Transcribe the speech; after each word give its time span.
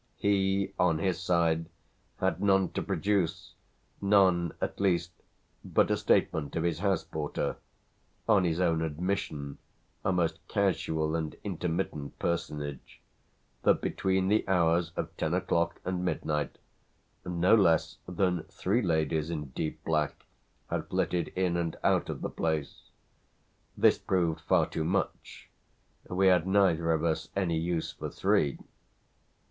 He, 0.17 0.73
on 0.79 0.97
his 0.97 1.19
side, 1.21 1.69
had 2.17 2.41
none 2.41 2.69
to 2.69 2.81
produce, 2.81 3.53
none 4.01 4.51
at 4.59 4.79
least 4.79 5.11
but 5.63 5.91
a 5.91 5.95
statement 5.97 6.55
of 6.55 6.63
his 6.63 6.79
house 6.79 7.03
porter 7.03 7.57
on 8.27 8.43
his 8.43 8.59
own 8.59 8.81
admission 8.81 9.59
a 10.03 10.11
most 10.11 10.39
casual 10.47 11.15
and 11.15 11.35
intermittent 11.43 12.17
personage 12.17 12.99
that 13.61 13.79
between 13.79 14.27
the 14.27 14.43
hours 14.47 14.91
of 14.95 15.15
ten 15.17 15.35
o'clock 15.35 15.79
and 15.85 16.03
midnight 16.03 16.57
no 17.23 17.53
less 17.53 17.97
than 18.07 18.41
three 18.45 18.81
ladies 18.81 19.29
in 19.29 19.49
deep 19.49 19.83
black 19.83 20.25
had 20.71 20.87
flitted 20.87 21.27
in 21.35 21.55
and 21.55 21.75
out 21.83 22.09
of 22.09 22.21
the 22.21 22.29
place. 22.31 22.89
This 23.77 23.99
proved 23.99 24.41
far 24.41 24.65
too 24.65 24.83
much; 24.83 25.51
we 26.09 26.25
had 26.25 26.47
neither 26.47 26.91
of 26.91 27.03
us 27.03 27.29
any 27.35 27.59
use 27.59 27.91
for 27.91 28.09
three. 28.09 28.57